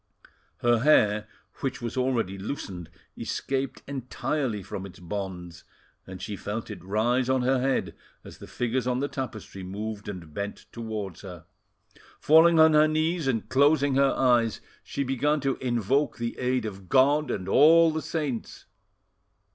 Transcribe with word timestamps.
Her 0.61 0.79
hair, 0.79 1.27
which 1.59 1.79
was 1.79 1.95
already 1.95 2.35
loosened, 2.35 2.89
escaped 3.15 3.83
entirely 3.85 4.63
from 4.63 4.83
its 4.87 4.97
bonds, 4.97 5.63
and 6.07 6.19
she 6.19 6.35
felt 6.35 6.71
it 6.71 6.83
rise 6.83 7.29
on 7.29 7.43
her 7.43 7.61
head 7.61 7.93
as 8.23 8.39
the 8.39 8.47
figures 8.47 8.87
on 8.87 8.97
the 8.99 9.07
tapestry 9.07 9.61
moved 9.61 10.09
and 10.09 10.33
bent 10.33 10.65
towards 10.71 11.21
her. 11.21 11.45
Falling 12.19 12.59
on 12.59 12.73
her 12.73 12.87
knees 12.87 13.27
and 13.27 13.47
closing 13.47 13.93
her 13.93 14.13
eyes, 14.15 14.59
she 14.83 15.03
began 15.03 15.39
to 15.41 15.57
invoke 15.57 16.17
the 16.17 16.35
aid 16.39 16.65
of 16.65 16.89
God 16.89 17.29
and 17.29 17.47
all 17.47 17.91
the 17.91 18.01
saints. 18.01 18.65